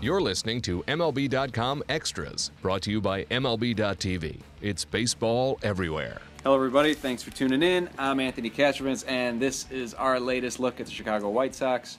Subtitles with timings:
[0.00, 4.38] You're listening to MLB.com Extras, brought to you by MLB.tv.
[4.62, 6.20] It's baseball everywhere.
[6.44, 6.94] Hello, everybody.
[6.94, 7.90] Thanks for tuning in.
[7.98, 11.98] I'm Anthony Castrovince, and this is our latest look at the Chicago White Sox.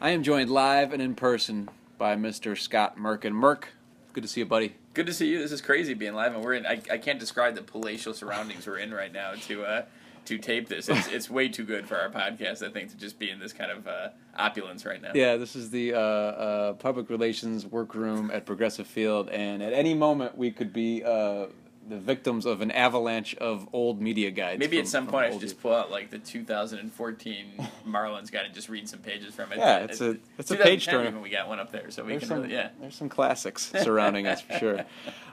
[0.00, 1.68] I am joined live and in person
[1.98, 2.56] by Mr.
[2.56, 3.32] Scott Merkin.
[3.32, 3.68] Merk,
[4.14, 4.74] good to see you, buddy.
[4.94, 5.38] Good to see you.
[5.38, 6.64] This is crazy being live, and we're in.
[6.64, 9.82] I, I can't describe the palatial surroundings we're in right now to uh,
[10.26, 10.88] to tape this.
[10.88, 13.52] It's, it's way too good for our podcast, I think, to just be in this
[13.52, 15.12] kind of uh, opulence right now.
[15.14, 19.94] Yeah, this is the uh, uh, public relations workroom at Progressive Field, and at any
[19.94, 21.46] moment we could be uh,
[21.88, 24.58] the victims of an avalanche of old media guides.
[24.58, 27.46] Maybe from- at some point I should just pull out like the 2014
[27.86, 29.58] Marlins guide and just read some pages from it.
[29.58, 31.18] Yeah, it's a- it's a page turner.
[31.20, 32.70] We got one up there, so we There's can some, really, yeah.
[32.80, 34.84] there's some classics surrounding us for sure.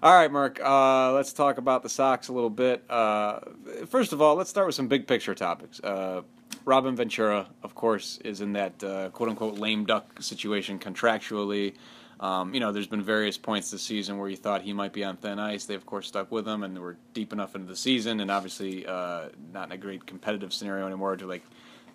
[0.02, 0.60] All right, Mark.
[0.64, 2.84] Uh, let's talk about the Sox a little bit.
[2.90, 3.40] Uh,
[3.88, 5.80] first of all, let's start with some big picture topics.
[5.80, 6.22] Uh,
[6.66, 11.74] Robin Ventura, of course, is in that uh, quote unquote lame duck situation contractually.
[12.20, 15.04] Um, you know, there's been various points this season where you thought he might be
[15.04, 15.66] on thin ice.
[15.66, 18.86] They, of course, stuck with him, and we're deep enough into the season, and obviously
[18.86, 21.44] uh, not in a great competitive scenario anymore to like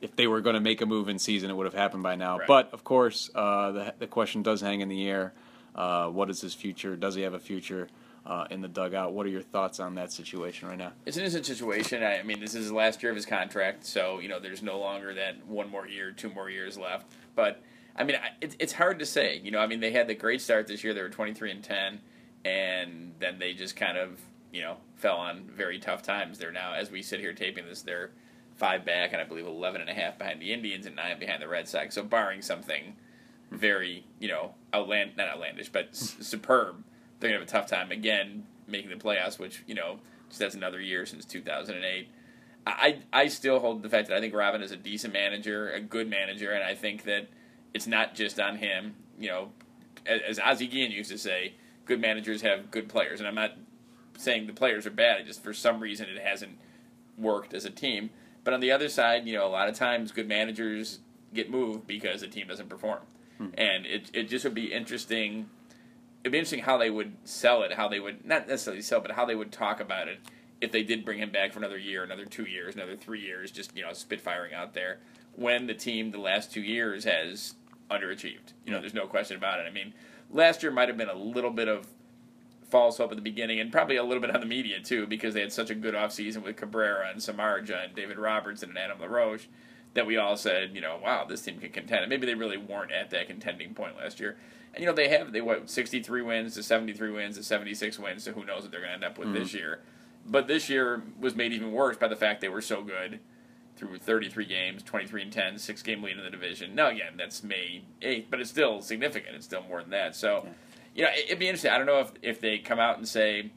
[0.00, 2.14] if they were going to make a move in season, it would have happened by
[2.14, 2.38] now.
[2.38, 2.46] Right.
[2.46, 5.32] But of course, uh, the the question does hang in the air.
[5.74, 6.96] Uh, what is his future?
[6.96, 7.88] Does he have a future
[8.26, 9.12] uh, in the dugout?
[9.12, 10.92] What are your thoughts on that situation right now?
[11.06, 12.02] It's an innocent situation.
[12.02, 14.62] I I mean, this is the last year of his contract, so you know there's
[14.62, 17.06] no longer that one more year, two more years left.
[17.34, 17.62] But
[17.98, 19.40] I mean, it's it's hard to say.
[19.42, 20.94] You know, I mean, they had the great start this year.
[20.94, 22.00] They were 23 and 10,
[22.44, 24.20] and then they just kind of
[24.52, 26.38] you know fell on very tough times.
[26.38, 28.10] They're now, as we sit here taping this, they're
[28.56, 31.42] five back, and I believe 11 and a half behind the Indians and nine behind
[31.42, 31.94] the Red Sox.
[31.94, 32.96] So barring something
[33.50, 36.84] very you know outland not outlandish, but s- superb,
[37.18, 40.54] they're gonna have a tough time again making the playoffs, which you know just that's
[40.54, 42.08] another year since 2008.
[42.66, 45.80] I I still hold the fact that I think Robin is a decent manager, a
[45.80, 47.28] good manager, and I think that
[47.74, 48.94] it's not just on him.
[49.18, 49.48] You know,
[50.06, 53.52] as, as Ozzie Guillen used to say, good managers have good players, and I'm not
[54.16, 55.20] saying the players are bad.
[55.20, 56.58] It just for some reason it hasn't
[57.16, 58.10] worked as a team.
[58.44, 61.00] But on the other side, you know, a lot of times good managers
[61.34, 63.00] get moved because the team doesn't perform,
[63.38, 63.48] hmm.
[63.54, 65.48] and it it just would be interesting.
[66.22, 69.12] It'd be interesting how they would sell it, how they would not necessarily sell, but
[69.12, 70.18] how they would talk about it
[70.60, 73.50] if they did bring him back for another year, another two years, another three years,
[73.50, 74.98] just you know, spitfiring out there.
[75.36, 77.54] When the team the last two years has
[77.90, 79.66] underachieved, you know, there's no question about it.
[79.66, 79.94] I mean,
[80.30, 81.86] last year might have been a little bit of
[82.68, 85.34] false hope at the beginning, and probably a little bit on the media too, because
[85.34, 89.00] they had such a good offseason with Cabrera and Samardzija and David Robertson and Adam
[89.00, 89.46] LaRoche
[89.94, 92.02] that we all said, you know, wow, this team can contend.
[92.02, 94.36] And maybe they really weren't at that contending point last year.
[94.74, 97.42] And you know, they have they what sixty three wins to seventy three wins to
[97.42, 99.58] seventy six wins, so who knows what they're gonna end up with this mm-hmm.
[99.58, 99.80] year.
[100.26, 103.20] But this year was made even worse by the fact they were so good
[103.78, 106.74] through 33 games, 23 and 10, six game lead in the division.
[106.74, 109.36] Now, again, that's May 8th, but it's still significant.
[109.36, 110.16] It's still more than that.
[110.16, 110.46] So,
[110.94, 111.70] you know, it- it'd be interesting.
[111.70, 113.50] I don't know if, if they come out and say,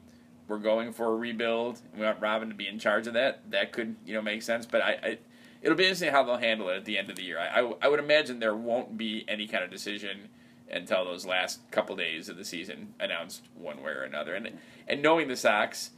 [0.48, 3.50] we're going for a rebuild and we want Robin to be in charge of that.
[3.50, 4.66] That could, you know, make sense.
[4.66, 5.18] But I, I
[5.62, 7.38] it'll be interesting how they'll handle it at the end of the year.
[7.38, 10.28] I, I, I would imagine there won't be any kind of decision
[10.70, 14.34] until those last couple days of the season announced one way or another.
[14.34, 15.90] And and knowing the Sox,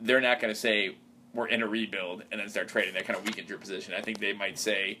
[0.00, 0.96] they're not going to say
[1.34, 2.94] we're in a rebuild and then start trading.
[2.94, 3.94] That kind of weakens your position.
[3.96, 4.98] I think they might say,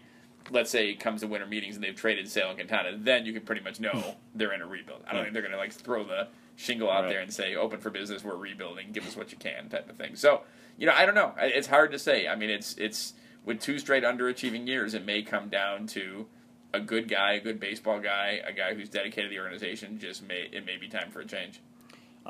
[0.50, 3.32] let's say it comes to winter meetings and they've traded Sale and Quintana, then you
[3.32, 4.10] can pretty much know hmm.
[4.34, 5.02] they're in a rebuild.
[5.06, 7.10] I don't think they're going to like throw the shingle out Right.
[7.10, 9.96] there and say open for business, we're rebuilding, give us what you can type of
[9.96, 10.14] thing.
[10.16, 10.42] So
[10.80, 11.34] you know, I don't know.
[11.38, 12.26] It's hard to say.
[12.26, 13.12] I mean, it's it's
[13.44, 16.26] with two straight underachieving years, it may come down to
[16.72, 19.98] a good guy, a good baseball guy, a guy who's dedicated to the organization.
[19.98, 21.60] Just may it may be time for a change.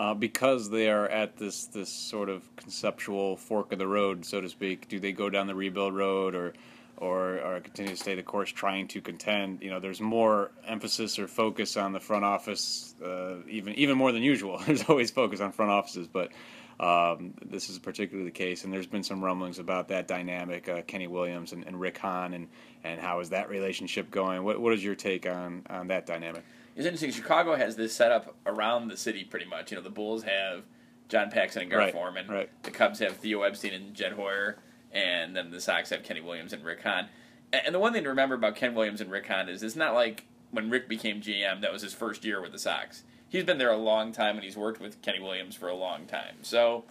[0.00, 4.40] Uh, because they are at this this sort of conceptual fork of the road, so
[4.40, 4.88] to speak.
[4.88, 6.54] Do they go down the rebuild road or?
[6.96, 9.62] Or, or continue to stay the course, trying to contend.
[9.62, 14.12] You know, there's more emphasis or focus on the front office, uh, even even more
[14.12, 14.58] than usual.
[14.66, 16.30] There's always focus on front offices, but
[16.78, 18.64] um, this is particularly the case.
[18.64, 22.34] And there's been some rumblings about that dynamic, uh, Kenny Williams and, and Rick Hahn,
[22.34, 22.48] and,
[22.84, 24.44] and how is that relationship going?
[24.44, 26.44] What what is your take on on that dynamic?
[26.76, 27.10] It's interesting.
[27.10, 29.70] Chicago has this set up around the city pretty much.
[29.70, 30.62] You know, the Bulls have
[31.08, 32.28] John Paxson and Gar Right, Forman.
[32.28, 32.50] right.
[32.62, 34.58] The Cubs have Theo Epstein and Jed Hoyer,
[34.92, 37.08] and then the Sox have Kenny Williams and Rick Hahn.
[37.52, 39.94] And the one thing to remember about Ken Williams and Rick Hahn is it's not
[39.94, 43.02] like when Rick became GM, that was his first year with the Sox.
[43.28, 46.06] He's been there a long time, and he's worked with Kenny Williams for a long
[46.06, 46.36] time.
[46.42, 46.84] So,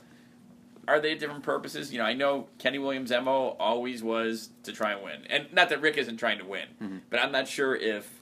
[0.87, 1.91] are they different purposes?
[1.91, 5.69] You know, I know Kenny Williams' mo always was to try and win, and not
[5.69, 6.97] that Rick isn't trying to win, mm-hmm.
[7.09, 8.18] but I'm not sure if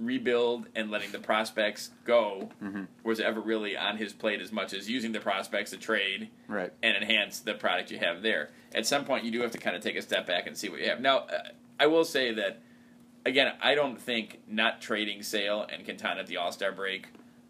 [0.00, 2.48] rebuild and letting the prospects go
[3.04, 6.72] was ever really on his plate as much as using the prospects to trade Right.
[6.82, 8.50] and enhance the product you have there.
[8.74, 10.68] At some point, you do have to kind of take a step back and see
[10.68, 11.00] what you have.
[11.00, 11.48] Now, uh,
[11.78, 12.60] I will say that
[13.26, 17.08] again, I don't think not trading Sale and Quintana at the All Star break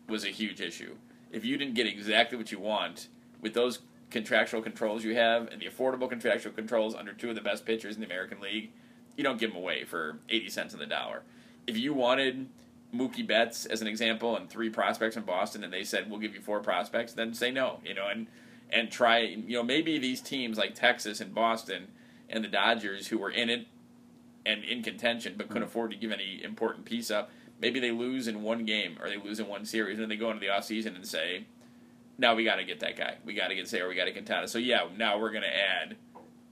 [0.09, 0.97] was a huge issue.
[1.31, 3.09] If you didn't get exactly what you want
[3.41, 3.79] with those
[4.11, 7.95] contractual controls you have and the affordable contractual controls under two of the best pitchers
[7.95, 8.73] in the American League,
[9.17, 11.23] you don't give them away for 80 cents on the dollar.
[11.71, 12.49] If you wanted
[12.93, 16.35] Mookie Betts as an example and three prospects in Boston and they said we'll give
[16.35, 18.27] you four prospects, then say no, you know, and
[18.73, 21.87] and try, you know, maybe these teams like Texas and Boston
[22.29, 23.69] and the Dodgers who were in it
[24.45, 25.71] and in contention but couldn't mm.
[25.71, 27.31] afford to give any important piece up,
[27.61, 30.17] maybe they lose in one game or they lose in one series and then they
[30.17, 31.47] go into the offseason and say,
[32.19, 33.15] now we got to get that guy.
[33.25, 33.89] We got to get Sayer.
[33.89, 34.49] We got to Quintana.
[34.49, 35.97] So yeah, now we're going to add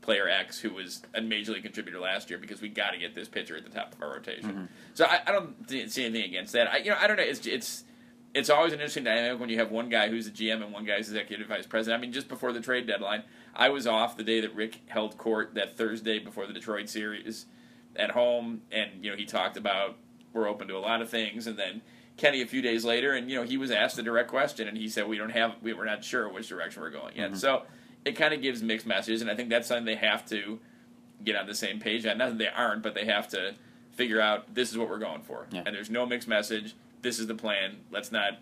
[0.09, 3.15] player X who was a major league contributor last year because we got to get
[3.15, 4.51] this pitcher at the top of our rotation.
[4.51, 4.65] Mm-hmm.
[4.95, 6.67] So I, I don't see anything against that.
[6.67, 7.23] I you know I don't know.
[7.23, 7.85] It's it's
[8.35, 10.87] it's always an interesting dynamic when you have one guy who's a GM and one
[10.87, 11.99] guy's executive vice president.
[11.99, 13.25] I mean, just before the trade deadline,
[13.55, 17.45] I was off the day that Rick held court that Thursday before the Detroit series
[17.95, 19.99] at home, and you know he talked about
[20.33, 21.83] we're open to a lot of things, and then
[22.17, 24.79] Kenny a few days later, and you know he was asked a direct question, and
[24.79, 27.33] he said we don't have we, we're not sure which direction we're going yet.
[27.33, 27.37] Mm-hmm.
[27.37, 27.65] So
[28.09, 30.59] it kind of gives mixed messages, and I think that's something they have to
[31.25, 32.19] get on the same page on.
[32.19, 33.55] Not that they aren't, but they have to
[33.93, 35.63] figure out this is what we're going for, Yeah.
[35.67, 36.75] and there's no mixed message.
[37.03, 37.79] This is the plan.
[37.91, 38.39] Let's not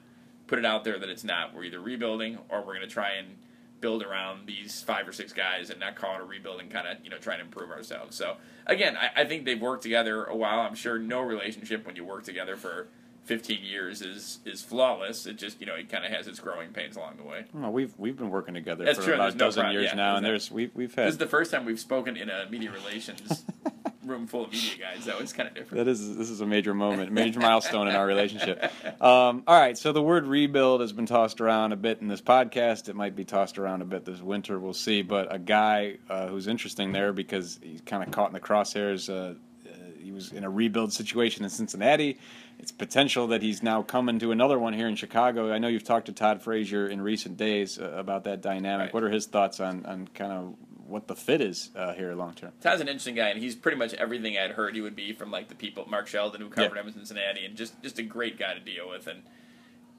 [0.47, 1.55] put it out there that it's not.
[1.55, 3.37] We're either rebuilding or we're going to try and
[3.81, 6.87] build around these five or six guys and not call it a rebuild and kind
[6.89, 8.17] of you know try and improve ourselves.
[8.17, 8.37] So
[8.67, 10.61] again, I, I think they've worked together a while.
[10.61, 12.89] I'm sure no relationship when you work together for
[13.26, 15.26] 15 years is is flawless.
[15.26, 17.44] It just you know it kind of has its growing pains along the way.
[17.52, 19.96] Well, we've we've been working together That's for true, about a dozen problem, years yeah,
[19.96, 21.06] now, and there's there's we've we've had.
[21.06, 23.44] This is the first time we've spoken in a media relations
[24.06, 25.05] room full of media guys.
[25.05, 25.84] That was kind of different.
[25.84, 28.62] that is this is a major moment, major milestone in our relationship.
[29.02, 32.20] Um, all right, so the word rebuild has been tossed around a bit in this
[32.20, 32.88] podcast.
[32.88, 34.58] It might be tossed around a bit this winter.
[34.58, 35.02] We'll see.
[35.02, 39.11] But a guy uh, who's interesting there because he's kind of caught in the crosshairs.
[39.11, 39.34] Uh,
[39.69, 42.19] uh, he was in a rebuild situation in Cincinnati.
[42.58, 45.53] It's potential that he's now coming to another one here in Chicago.
[45.53, 48.87] I know you've talked to Todd Frazier in recent days uh, about that dynamic.
[48.87, 48.94] Right.
[48.94, 50.55] What are his thoughts on, on kind of
[50.87, 52.53] what the fit is uh, here long term?
[52.61, 55.31] Todd's an interesting guy, and he's pretty much everything I'd heard he would be from
[55.31, 56.82] like the people, Mark Sheldon, who covered Yeah.
[56.82, 59.06] him in Cincinnati, and just just a great guy to deal with.
[59.06, 59.23] And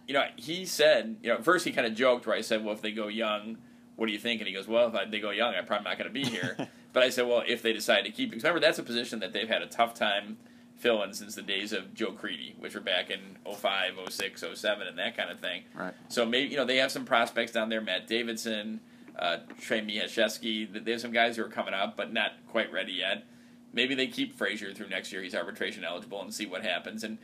[0.07, 2.63] you know, he said, you know, at first he kind of joked where I said,
[2.63, 3.57] "Well, if they go young,
[3.97, 5.83] what do you think?" And he goes, "Well, if I, they go young, I'm probably
[5.89, 6.55] not going to be here."
[6.93, 9.33] but I said, "Well, if they decide to keep," because remember that's a position that
[9.33, 10.37] they've had a tough time
[10.77, 13.19] filling since the days of Joe Crede, which were back in
[13.51, 15.63] 05, 06, 07, and that kind of thing.
[15.73, 15.93] Right.
[16.07, 18.79] So maybe you know they have some prospects down there, Matt Davidson,
[19.17, 20.83] uh, Trey Michalczewski.
[20.83, 23.25] They have some guys who are coming up, but not quite ready yet.
[23.73, 25.21] Maybe they keep Frazier through next year.
[25.21, 27.03] He's arbitration eligible, and see what happens.
[27.03, 27.17] And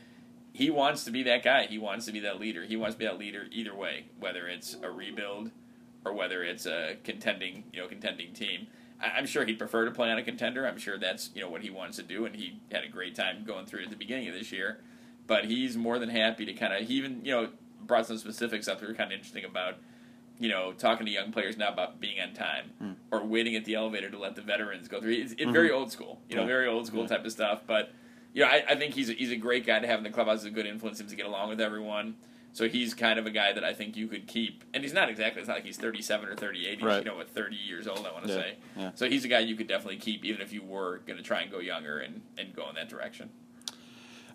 [0.51, 1.65] he wants to be that guy.
[1.65, 2.63] He wants to be that leader.
[2.63, 5.51] He wants to be that leader either way, whether it's a rebuild
[6.05, 8.67] or whether it's a contending, you know, contending team.
[9.17, 10.65] I'm sure he'd prefer to play on a contender.
[10.67, 13.15] I'm sure that's you know what he wants to do, and he had a great
[13.15, 14.79] time going through it at the beginning of this year.
[15.27, 17.49] But he's more than happy to kind of he even you know
[17.81, 19.75] brought some specifics up that were kind of interesting about
[20.39, 22.91] you know talking to young players now about being on time Hmm.
[23.11, 25.11] or waiting at the elevator to let the veterans go through.
[25.13, 26.49] It's, it's very old school, you know, Mm-hmm.
[26.49, 26.55] Yeah.
[26.55, 27.07] very old school Yeah.
[27.07, 27.61] type of stuff.
[27.67, 27.91] But
[28.33, 30.09] you know, I, I think he's a, he's a great guy to have in the
[30.09, 30.41] clubhouse.
[30.43, 30.97] He's a good influence.
[30.97, 32.15] Seems to get along with everyone.
[32.53, 34.63] So he's kind of a guy that I think you could keep.
[34.75, 35.41] And he's not exactly.
[35.41, 36.75] It's not like he's 37 or 38.
[36.75, 36.99] He's Right.
[37.03, 38.05] you know what 30 years old.
[38.05, 38.55] I want to Yeah, say.
[38.77, 38.91] yeah.
[38.93, 41.41] So he's a guy you could definitely keep, even if you were going to try
[41.41, 43.29] and go younger and, and go in that direction.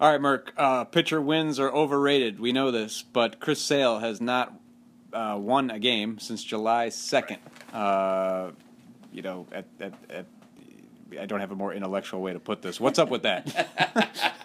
[0.01, 0.53] All right, Merk.
[0.57, 2.39] Uh, pitcher wins are overrated.
[2.41, 4.53] We know this, but Chris Sale has not
[5.13, 7.39] uh, won a game since July second.
[7.73, 8.51] Uh,
[9.13, 10.27] you know, at, at, at
[11.21, 12.79] I don't have a more intellectual way to put this.
[12.81, 14.35] What's up with that?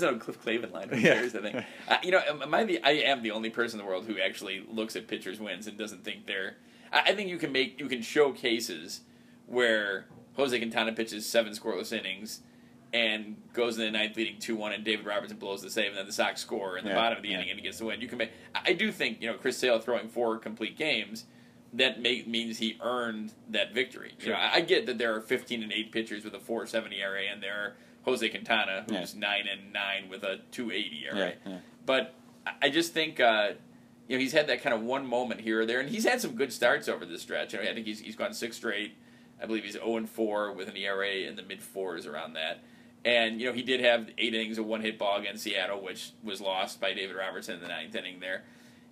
[0.00, 0.88] That's an Cliff Clavin line.
[0.88, 1.14] Who Yeah.
[1.14, 1.64] cares, I think.
[1.88, 2.80] Uh, you know, am I the?
[2.82, 5.78] I am the only person in the world who actually looks at pitchers' wins and
[5.78, 6.56] doesn't think they're.
[6.92, 9.02] I, I think you can make you can show cases
[9.46, 12.40] where Jose Quintana pitches seven scoreless innings
[12.92, 15.96] and goes in the ninth leading two one, and David Robertson blows the save, and
[15.96, 17.36] then the Sox score in the Yeah, bottom of the yeah.
[17.38, 18.00] inning and he gets the win.
[18.00, 18.32] You can make.
[18.54, 21.24] I do think you know Chris Sale throwing four complete games.
[21.72, 24.14] That make, means he earned that victory.
[24.20, 27.00] You know, I, I get that there are 15 and 8 pitchers with a 470
[27.00, 27.72] ERA, and there are
[28.04, 29.20] Jose Quintana, who's Yeah.
[29.20, 31.16] 9 and 9 with a 280 ERA.
[31.18, 31.58] Yeah, yeah.
[31.86, 32.14] But
[32.46, 33.52] I- I just think uh,
[34.08, 36.20] you know he's had that kind of one moment here or there, and he's had
[36.20, 37.52] some good starts over this stretch.
[37.54, 38.96] You know, I think he's he's gone six straight.
[39.42, 42.62] I believe he's 0 and 4 with an ERA in the mid fours around that.
[43.04, 46.10] And you know he did have eight innings of one hit ball against Seattle, which
[46.22, 48.20] was lost by David Robertson in the ninth inning.
[48.20, 48.44] There,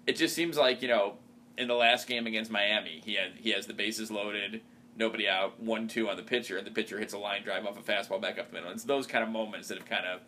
[0.06, 1.16] it just seems like you know
[1.58, 4.60] in the last game against Miami, he had he has the bases loaded,
[4.96, 7.78] nobody out, one two on the pitcher, and the pitcher hits a line drive off
[7.78, 8.70] a fastball back up the middle.
[8.70, 10.20] It's those kind of moments that have kind of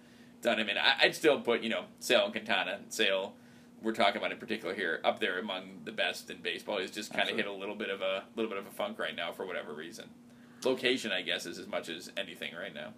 [0.43, 0.79] done him in.
[0.79, 2.81] I, I'd still put you know Sale and Quintana.
[2.89, 3.35] Sale,
[3.83, 6.79] we're talking about in particular here, up there among the best in baseball.
[6.79, 8.99] He's just kind of hit a little bit of a little bit of a funk
[8.99, 10.09] right now for whatever reason.
[10.65, 12.95] Location, I guess, is as much as anything right now.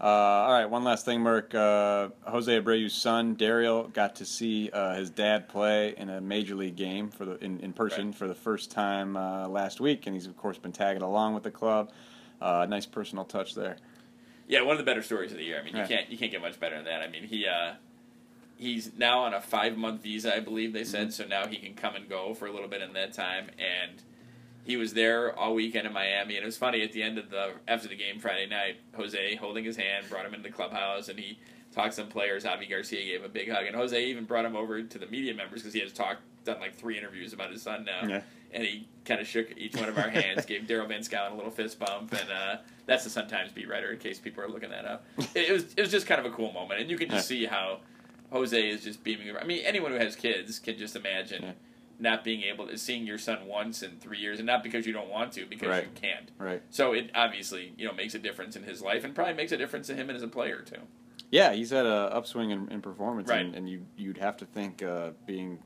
[0.00, 1.54] Uh, all right, one last thing, Merk.
[1.54, 6.54] Uh, Jose Abreu's son, Dariel, got to see uh, his dad play in a major
[6.54, 8.14] league game for the in, in person Right.
[8.14, 11.42] for the first time uh, last week, and he's of course been tagging along with
[11.42, 11.92] the club.
[12.40, 13.76] Uh, nice personal touch there.
[14.48, 15.60] Yeah, one of the better stories of the year.
[15.60, 15.88] I mean, you Right.
[15.88, 17.02] can't you can't get much better than that.
[17.02, 17.74] I mean, he uh,
[18.56, 20.90] he's now on a five month visa, I believe they Mm-hmm.
[20.90, 21.12] said.
[21.12, 23.50] So now he can come and go for a little bit in that time.
[23.58, 24.02] And
[24.64, 26.36] he was there all weekend in Miami.
[26.36, 29.36] And it was funny at the end of the after the game Friday night, Jose
[29.36, 31.38] holding his hand brought him into the clubhouse, and he
[31.74, 32.44] talked to some players.
[32.44, 35.06] Avi Garcia gave him a big hug, and Jose even brought him over to the
[35.06, 38.06] media members because he has talked done like three interviews about his son now.
[38.08, 38.22] Yeah.
[38.52, 41.34] And he kind of shook each one of our hands, gave Daryl Van Schouwen a
[41.36, 44.48] little fist bump, and uh, that's the Sun Times beat writer in case people are
[44.48, 45.04] looking that up.
[45.18, 47.28] It, it was it was just kind of a cool moment, and you can just
[47.28, 47.78] see how
[48.32, 49.36] Jose is just beaming.
[49.36, 51.52] I mean, anyone who has kids can just imagine Yeah.
[52.00, 54.92] Not being able to seeing your son once in three years, and not because you
[54.92, 55.84] don't want to, because Right.
[55.84, 56.30] you can't.
[56.38, 56.62] Right.
[56.70, 59.56] So it obviously you know makes a difference in his life, and probably makes a
[59.56, 60.80] difference to him as a player too.
[61.30, 63.44] Yeah, he's had a upswing in, in performance, Right.
[63.44, 65.58] and, and you you'd have to think uh, being,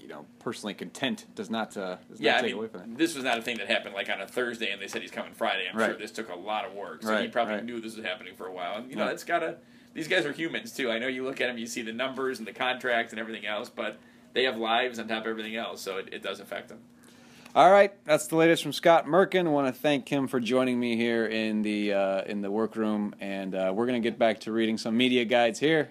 [0.00, 2.98] you know, personally content does not uh, does Yeah, not I mean, away from that.
[2.98, 5.10] this was not a thing that happened like on a Thursday, and they said he's
[5.10, 5.64] coming Friday.
[5.72, 7.64] I'm sure this took a lot of work, so he probably right.
[7.64, 8.76] knew this was happening for a while.
[8.76, 9.56] And you know, it's gotta.
[9.94, 10.92] These guys are humans too.
[10.92, 13.46] I know you look at them, you see the numbers and the contracts and everything
[13.46, 13.98] else, but
[14.38, 16.78] they have lives on top of everything else, so it, it does affect them.
[17.56, 19.46] All right, that's the latest from Scott Merkin.
[19.46, 23.16] I want to thank him for joining me here in the uh, in the workroom,
[23.20, 25.90] and uh, we're going to get back to reading some media guides here.